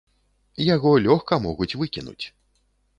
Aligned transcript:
Яго 0.75 0.95
лёгка 1.09 1.41
могуць 1.47 1.71
выкінуць. 1.85 2.21